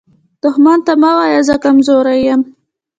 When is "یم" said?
2.27-2.41